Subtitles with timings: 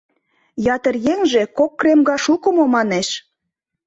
[0.75, 3.07] Ятыр еҥже, кок кремга шуко мо, манеш.